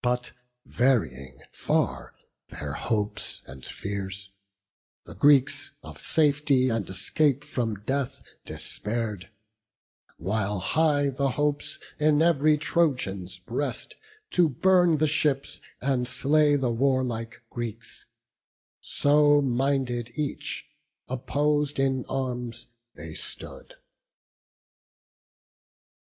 [0.00, 0.32] But
[0.64, 2.14] varying far
[2.48, 4.30] their hopes and fears:
[5.04, 9.28] the Greeks Of safety and escape from death despair'd;
[10.16, 13.96] While high the hopes in ev'ry Trojan's breast,
[14.30, 18.06] To burn the ships, and slay the warlike Greeks;
[18.80, 20.70] So minded each,
[21.06, 23.74] oppos'd in arms they stood.